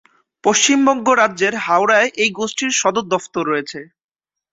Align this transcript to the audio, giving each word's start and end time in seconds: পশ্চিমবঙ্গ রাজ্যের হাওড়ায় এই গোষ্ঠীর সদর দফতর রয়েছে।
পশ্চিমবঙ্গ 0.43 1.07
রাজ্যের 1.21 1.53
হাওড়ায় 1.65 2.09
এই 2.15 2.29
গোষ্ঠীর 2.39 2.71
সদর 2.81 3.05
দফতর 3.13 3.43
রয়েছে। 3.47 3.79